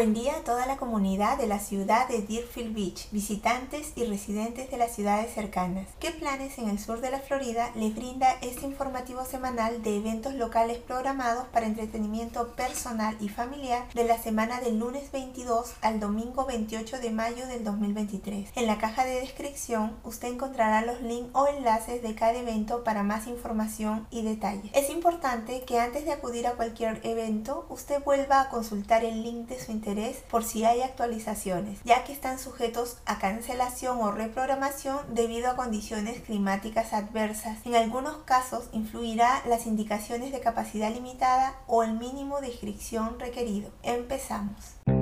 Buen 0.00 0.14
día 0.14 0.34
a 0.36 0.44
toda 0.44 0.64
la 0.64 0.78
comunidad 0.78 1.36
de 1.36 1.46
la 1.46 1.58
ciudad 1.58 2.08
de 2.08 2.22
Deerfield 2.22 2.74
Beach, 2.74 3.10
visitantes 3.10 3.92
y 3.96 4.06
residentes 4.06 4.70
de 4.70 4.78
las 4.78 4.94
ciudades 4.94 5.34
cercanas. 5.34 5.88
¿Qué 5.98 6.10
planes 6.10 6.56
en 6.56 6.70
el 6.70 6.78
sur 6.78 7.02
de 7.02 7.10
la 7.10 7.18
Florida 7.18 7.70
les 7.74 7.94
brinda 7.94 8.32
este 8.40 8.64
informativo 8.64 9.26
semanal 9.26 9.82
de 9.82 9.98
eventos 9.98 10.32
locales 10.32 10.78
programados 10.78 11.44
para 11.48 11.66
entretenimiento 11.66 12.48
personal 12.54 13.14
y 13.20 13.28
familiar 13.28 13.92
de 13.92 14.04
la 14.04 14.16
semana 14.16 14.62
del 14.62 14.78
lunes 14.78 15.12
22 15.12 15.74
al 15.82 16.00
domingo 16.00 16.46
28 16.46 16.98
de 16.98 17.10
mayo 17.10 17.46
del 17.46 17.62
2023? 17.62 18.52
En 18.54 18.66
la 18.66 18.78
caja 18.78 19.04
de 19.04 19.20
descripción 19.20 19.98
usted 20.02 20.28
encontrará 20.28 20.80
los 20.80 21.02
links 21.02 21.28
o 21.34 21.46
enlaces 21.46 22.02
de 22.02 22.14
cada 22.14 22.38
evento 22.38 22.84
para 22.84 23.02
más 23.02 23.26
información 23.26 24.06
y 24.10 24.22
detalles. 24.22 24.70
Es 24.72 24.88
importante 24.88 25.60
que 25.66 25.78
antes 25.78 26.06
de 26.06 26.12
acudir 26.12 26.46
a 26.46 26.52
cualquier 26.52 27.02
evento 27.02 27.66
usted 27.68 28.02
vuelva 28.02 28.40
a 28.40 28.48
consultar 28.48 29.04
el 29.04 29.22
link 29.22 29.46
de 29.46 29.60
su 29.60 29.72
interés 29.72 29.89
por 30.30 30.44
si 30.44 30.64
hay 30.64 30.82
actualizaciones, 30.82 31.80
ya 31.84 32.04
que 32.04 32.12
están 32.12 32.38
sujetos 32.38 32.98
a 33.06 33.18
cancelación 33.18 33.98
o 34.00 34.12
reprogramación 34.12 34.98
debido 35.12 35.50
a 35.50 35.56
condiciones 35.56 36.20
climáticas 36.20 36.92
adversas. 36.92 37.58
En 37.64 37.74
algunos 37.74 38.18
casos 38.18 38.68
influirá 38.72 39.42
las 39.46 39.66
indicaciones 39.66 40.30
de 40.32 40.40
capacidad 40.40 40.92
limitada 40.92 41.54
o 41.66 41.82
el 41.82 41.94
mínimo 41.94 42.40
de 42.40 42.48
inscripción 42.48 43.18
requerido. 43.18 43.70
Empezamos. 43.82 44.99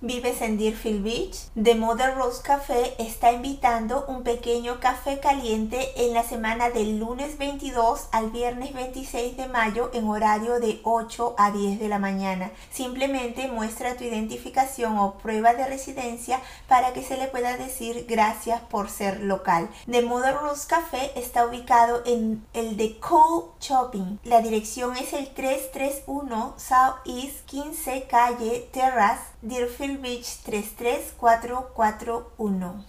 ¿Vives 0.00 0.42
en 0.42 0.58
Deerfield 0.58 1.02
Beach? 1.02 1.36
The 1.60 1.74
Mother 1.74 2.14
Rose 2.14 2.40
Café 2.40 2.94
está 3.02 3.32
invitando 3.32 4.04
un 4.06 4.22
pequeño 4.22 4.78
café 4.78 5.18
caliente 5.18 5.90
en 5.96 6.14
la 6.14 6.22
semana 6.22 6.70
del 6.70 7.00
lunes 7.00 7.36
22 7.36 8.06
al 8.12 8.30
viernes 8.30 8.72
26 8.74 9.36
de 9.36 9.48
mayo 9.48 9.90
en 9.92 10.06
horario 10.06 10.60
de 10.60 10.80
8 10.84 11.34
a 11.36 11.50
10 11.50 11.80
de 11.80 11.88
la 11.88 11.98
mañana. 11.98 12.52
Simplemente 12.70 13.48
muestra 13.48 13.96
tu 13.96 14.04
identificación 14.04 14.96
o 14.98 15.14
prueba 15.14 15.54
de 15.54 15.66
residencia 15.66 16.40
para 16.68 16.92
que 16.92 17.02
se 17.02 17.16
le 17.16 17.26
pueda 17.26 17.56
decir 17.56 18.06
gracias 18.08 18.60
por 18.60 18.90
ser 18.90 19.18
local. 19.24 19.68
The 19.90 20.02
Mother 20.02 20.36
Rose 20.36 20.68
Café 20.68 21.10
está 21.16 21.44
ubicado 21.44 22.02
en 22.06 22.46
el 22.54 22.76
de 22.76 23.00
Co 23.00 23.56
Shopping. 23.60 24.20
La 24.22 24.42
dirección 24.42 24.96
es 24.96 25.12
el 25.12 25.26
331 25.34 26.54
South 26.56 27.00
East 27.04 27.44
15 27.46 28.06
Calle 28.08 28.68
Terrace, 28.72 29.24
Deerfield 29.40 30.02
Beach 30.02 30.26
33441. 30.44 32.84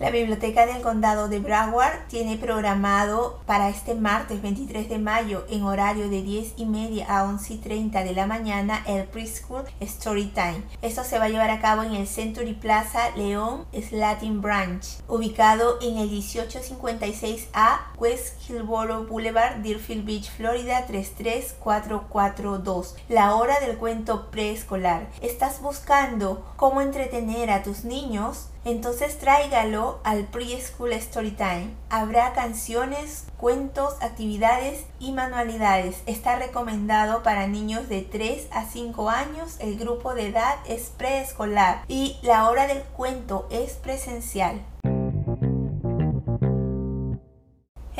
La 0.00 0.10
Biblioteca 0.10 0.64
del 0.64 0.80
Condado 0.80 1.28
de 1.28 1.40
Broward 1.40 2.06
tiene 2.08 2.38
programado 2.38 3.38
para 3.44 3.68
este 3.68 3.94
martes 3.94 4.40
23 4.40 4.88
de 4.88 4.98
mayo 4.98 5.44
en 5.50 5.64
horario 5.64 6.08
de 6.08 6.22
10 6.22 6.54
y 6.56 6.64
media 6.64 7.04
a 7.06 7.24
11 7.24 7.52
y 7.52 7.58
30 7.58 8.04
de 8.04 8.14
la 8.14 8.26
mañana 8.26 8.82
el 8.86 9.04
Preschool 9.04 9.66
Story 9.80 10.32
Time. 10.34 10.62
Esto 10.80 11.04
se 11.04 11.18
va 11.18 11.26
a 11.26 11.28
llevar 11.28 11.50
a 11.50 11.60
cabo 11.60 11.82
en 11.82 11.92
el 11.92 12.06
Century 12.06 12.54
Plaza 12.54 13.10
León 13.14 13.66
Slatin 13.74 14.40
Branch, 14.40 14.82
ubicado 15.06 15.76
en 15.82 15.98
el 15.98 16.08
1856A 16.08 17.80
West 17.98 18.48
Hillborough 18.48 19.06
Boulevard, 19.06 19.56
Deerfield 19.56 20.06
Beach, 20.06 20.30
Florida 20.30 20.86
33442. 20.86 22.96
La 23.10 23.34
hora 23.34 23.60
del 23.60 23.76
cuento 23.76 24.30
preescolar. 24.30 25.10
¿Estás 25.20 25.60
buscando 25.60 26.42
cómo 26.56 26.80
entretener 26.80 27.50
a 27.50 27.62
tus 27.62 27.84
niños? 27.84 28.46
Entonces 28.64 29.18
tráigalo 29.18 30.00
al 30.04 30.24
Preschool 30.24 30.92
Storytime. 30.92 31.70
Habrá 31.88 32.32
canciones, 32.34 33.24
cuentos, 33.38 33.94
actividades 34.00 34.84
y 34.98 35.12
manualidades. 35.12 36.02
Está 36.06 36.36
recomendado 36.36 37.22
para 37.22 37.46
niños 37.46 37.88
de 37.88 38.02
3 38.02 38.48
a 38.50 38.66
5 38.66 39.08
años. 39.08 39.56
El 39.60 39.78
grupo 39.78 40.14
de 40.14 40.28
edad 40.28 40.56
es 40.66 40.92
preescolar 40.96 41.84
y 41.88 42.18
la 42.22 42.48
hora 42.50 42.66
del 42.66 42.82
cuento 42.82 43.48
es 43.50 43.72
presencial. 43.72 44.60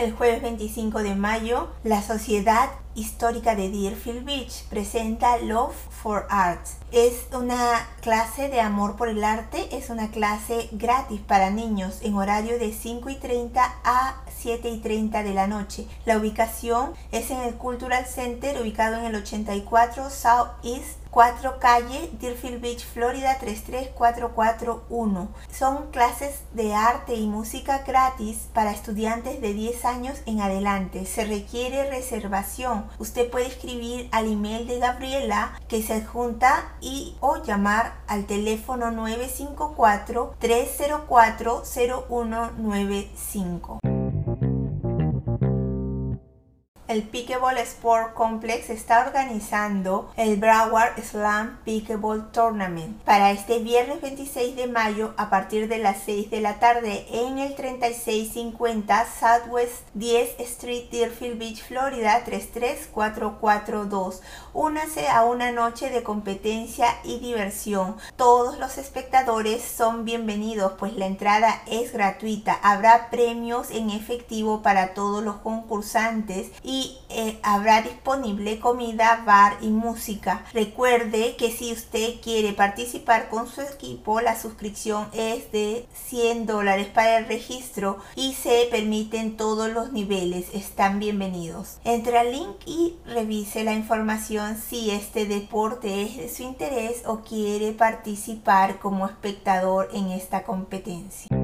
El 0.00 0.12
jueves 0.12 0.40
25 0.40 1.02
de 1.02 1.14
mayo, 1.14 1.68
la 1.84 2.00
Sociedad 2.00 2.70
Histórica 2.94 3.54
de 3.54 3.68
Deerfield 3.68 4.24
Beach 4.24 4.64
presenta 4.70 5.36
Love 5.36 5.74
for 5.90 6.26
Art. 6.30 6.66
Es 6.90 7.26
una 7.34 7.86
clase 8.00 8.48
de 8.48 8.62
amor 8.62 8.96
por 8.96 9.10
el 9.10 9.22
arte, 9.22 9.76
es 9.76 9.90
una 9.90 10.10
clase 10.10 10.70
gratis 10.72 11.20
para 11.20 11.50
niños 11.50 11.98
en 12.00 12.14
horario 12.14 12.58
de 12.58 12.72
5 12.72 13.10
y 13.10 13.16
30 13.16 13.62
a 13.84 14.22
7 14.38 14.70
y 14.70 14.78
30 14.78 15.22
de 15.22 15.34
la 15.34 15.46
noche. 15.46 15.86
La 16.06 16.16
ubicación 16.16 16.94
es 17.12 17.30
en 17.30 17.40
el 17.40 17.56
Cultural 17.56 18.06
Center 18.06 18.58
ubicado 18.58 18.96
en 18.96 19.04
el 19.04 19.16
84 19.16 20.08
South 20.08 20.48
East 20.64 20.99
4 21.10 21.58
calle 21.58 22.10
Deerfield 22.20 22.60
Beach, 22.60 22.84
Florida 22.84 23.38
33441. 23.40 25.28
Son 25.52 25.90
clases 25.90 26.42
de 26.52 26.74
arte 26.74 27.14
y 27.14 27.26
música 27.26 27.82
gratis 27.86 28.48
para 28.54 28.70
estudiantes 28.70 29.40
de 29.40 29.52
10 29.52 29.84
años 29.84 30.18
en 30.26 30.40
adelante. 30.40 31.06
Se 31.06 31.24
requiere 31.24 31.90
reservación. 31.90 32.86
Usted 32.98 33.30
puede 33.30 33.48
escribir 33.48 34.08
al 34.12 34.30
email 34.30 34.66
de 34.66 34.78
Gabriela 34.78 35.58
que 35.68 35.82
se 35.82 35.94
adjunta 35.94 36.74
y 36.80 37.16
o 37.20 37.42
llamar 37.42 37.94
al 38.06 38.26
teléfono 38.26 38.90
954 38.90 40.34
304 40.38 41.62
0195. 41.64 43.89
El 46.90 47.04
Pickleball 47.04 47.56
Sport 47.58 48.14
Complex 48.14 48.68
está 48.68 49.06
organizando 49.06 50.10
el 50.16 50.38
Broward 50.38 51.00
Slam 51.00 51.60
Pickleball 51.64 52.32
Tournament 52.32 53.00
para 53.04 53.30
este 53.30 53.60
viernes 53.60 54.00
26 54.00 54.56
de 54.56 54.66
mayo 54.66 55.14
a 55.16 55.30
partir 55.30 55.68
de 55.68 55.78
las 55.78 55.98
6 56.04 56.30
de 56.30 56.40
la 56.40 56.58
tarde 56.58 57.06
en 57.12 57.38
el 57.38 57.54
3650 57.54 59.06
Southwest 59.20 59.86
10 59.94 60.40
Street 60.40 60.90
Deerfield 60.90 61.38
Beach, 61.38 61.62
Florida 61.62 62.24
33442. 62.24 64.20
Únase 64.52 65.06
a 65.06 65.22
una 65.22 65.52
noche 65.52 65.90
de 65.90 66.02
competencia 66.02 66.88
y 67.04 67.20
diversión. 67.20 67.94
Todos 68.16 68.58
los 68.58 68.78
espectadores 68.78 69.62
son 69.62 70.04
bienvenidos 70.04 70.72
pues 70.76 70.96
la 70.96 71.06
entrada 71.06 71.62
es 71.68 71.92
gratuita. 71.92 72.58
Habrá 72.64 73.10
premios 73.10 73.70
en 73.70 73.90
efectivo 73.90 74.62
para 74.62 74.92
todos 74.92 75.22
los 75.22 75.36
concursantes 75.36 76.50
y 76.64 76.79
eh, 77.08 77.38
habrá 77.42 77.82
disponible 77.82 78.60
comida, 78.60 79.22
bar 79.26 79.58
y 79.60 79.68
música. 79.68 80.44
Recuerde 80.52 81.36
que 81.36 81.50
si 81.50 81.72
usted 81.72 82.20
quiere 82.22 82.52
participar 82.52 83.28
con 83.28 83.48
su 83.48 83.60
equipo, 83.60 84.20
la 84.20 84.40
suscripción 84.40 85.08
es 85.12 85.50
de 85.52 85.86
100 86.08 86.46
dólares 86.46 86.86
para 86.88 87.18
el 87.18 87.26
registro 87.26 87.98
y 88.14 88.34
se 88.34 88.68
permiten 88.70 89.36
todos 89.36 89.70
los 89.70 89.92
niveles. 89.92 90.46
Están 90.54 90.98
bienvenidos. 90.98 91.78
Entre 91.84 92.18
al 92.18 92.32
link 92.32 92.56
y 92.66 92.96
revise 93.06 93.64
la 93.64 93.72
información 93.72 94.56
si 94.56 94.90
este 94.90 95.26
deporte 95.26 96.02
es 96.02 96.16
de 96.16 96.28
su 96.28 96.42
interés 96.42 97.02
o 97.06 97.20
quiere 97.20 97.72
participar 97.72 98.78
como 98.78 99.06
espectador 99.06 99.88
en 99.92 100.10
esta 100.10 100.44
competencia. 100.44 101.39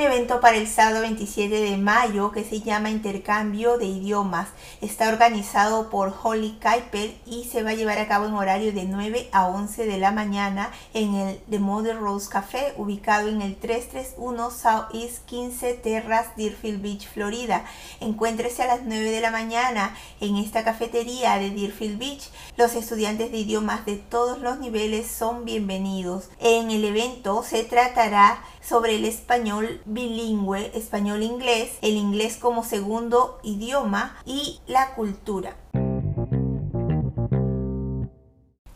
Un 0.00 0.06
evento 0.06 0.40
para 0.40 0.56
el 0.56 0.66
sábado 0.66 1.02
27 1.02 1.54
de 1.54 1.76
mayo 1.76 2.32
que 2.32 2.42
se 2.42 2.62
llama 2.62 2.88
Intercambio 2.88 3.76
de 3.76 3.84
Idiomas. 3.84 4.48
Está 4.80 5.10
organizado 5.10 5.90
por 5.90 6.14
Holly 6.22 6.58
Kuiper 6.58 7.14
y 7.26 7.44
se 7.44 7.62
va 7.62 7.70
a 7.70 7.74
llevar 7.74 7.98
a 7.98 8.08
cabo 8.08 8.24
en 8.24 8.32
horario 8.32 8.72
de 8.72 8.84
9 8.84 9.28
a 9.30 9.48
11 9.48 9.84
de 9.84 9.98
la 9.98 10.10
mañana 10.10 10.70
en 10.94 11.14
el 11.16 11.40
The 11.50 11.58
Mother 11.58 11.98
Rose 11.98 12.30
Café, 12.30 12.72
ubicado 12.78 13.28
en 13.28 13.42
el 13.42 13.56
331 13.56 14.50
Southeast 14.50 15.26
15 15.26 15.74
Terrace, 15.74 16.30
Deerfield 16.34 16.80
Beach, 16.80 17.06
Florida. 17.06 17.66
Encuéntrese 18.00 18.62
a 18.62 18.68
las 18.68 18.80
9 18.84 19.10
de 19.10 19.20
la 19.20 19.30
mañana 19.30 19.94
en 20.22 20.36
esta 20.36 20.64
cafetería 20.64 21.38
de 21.38 21.50
Deerfield 21.50 21.98
Beach. 21.98 22.30
Los 22.56 22.74
estudiantes 22.74 23.32
de 23.32 23.36
idiomas 23.36 23.84
de 23.84 23.96
todos 23.96 24.38
los 24.38 24.60
niveles 24.60 25.08
son 25.08 25.44
bienvenidos. 25.44 26.30
En 26.40 26.70
el 26.70 26.86
evento 26.86 27.42
se 27.42 27.64
tratará 27.64 28.42
sobre 28.62 28.96
el 28.96 29.04
español 29.04 29.80
bilingüe, 29.90 30.70
español-inglés, 30.74 31.72
el 31.82 31.96
inglés 31.96 32.36
como 32.36 32.64
segundo 32.64 33.38
idioma 33.42 34.16
y 34.24 34.60
la 34.66 34.94
cultura. 34.94 35.56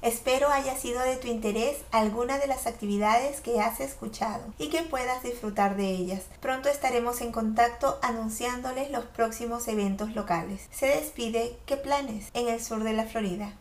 Espero 0.04 0.50
haya 0.50 0.76
sido 0.76 1.00
de 1.00 1.16
tu 1.16 1.28
interés 1.28 1.78
alguna 1.90 2.36
de 2.36 2.46
las 2.46 2.66
actividades 2.66 3.40
que 3.40 3.60
has 3.60 3.80
escuchado 3.80 4.44
y 4.58 4.68
que 4.68 4.82
puedas 4.82 5.22
disfrutar 5.22 5.76
de 5.76 5.88
ellas. 5.88 6.24
Pronto 6.40 6.68
estaremos 6.68 7.22
en 7.22 7.32
contacto 7.32 7.98
anunciándoles 8.02 8.90
los 8.90 9.06
próximos 9.06 9.66
eventos 9.66 10.14
locales. 10.14 10.68
Se 10.70 10.88
despide 10.88 11.56
¿Qué 11.64 11.78
planes 11.78 12.28
en 12.34 12.48
el 12.48 12.62
sur 12.62 12.84
de 12.84 12.92
la 12.92 13.06
Florida? 13.06 13.54